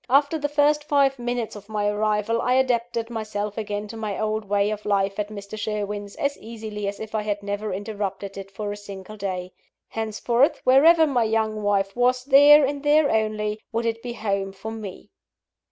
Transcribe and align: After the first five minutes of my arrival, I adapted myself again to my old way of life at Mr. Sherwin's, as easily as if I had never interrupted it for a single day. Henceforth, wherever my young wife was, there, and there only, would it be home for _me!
After 0.09 0.39
the 0.39 0.49
first 0.49 0.83
five 0.85 1.19
minutes 1.19 1.55
of 1.55 1.69
my 1.69 1.87
arrival, 1.87 2.41
I 2.41 2.53
adapted 2.55 3.11
myself 3.11 3.55
again 3.55 3.87
to 3.89 3.95
my 3.95 4.19
old 4.19 4.45
way 4.45 4.71
of 4.71 4.83
life 4.83 5.19
at 5.19 5.29
Mr. 5.29 5.59
Sherwin's, 5.59 6.15
as 6.15 6.39
easily 6.39 6.87
as 6.87 6.99
if 6.99 7.13
I 7.13 7.21
had 7.21 7.43
never 7.43 7.71
interrupted 7.71 8.35
it 8.35 8.49
for 8.49 8.71
a 8.71 8.77
single 8.77 9.15
day. 9.15 9.53
Henceforth, 9.89 10.59
wherever 10.63 11.05
my 11.05 11.25
young 11.25 11.61
wife 11.61 11.95
was, 11.95 12.23
there, 12.25 12.65
and 12.65 12.81
there 12.81 13.11
only, 13.11 13.61
would 13.71 13.85
it 13.85 14.01
be 14.01 14.13
home 14.13 14.53
for 14.53 14.71
_me! 14.71 15.09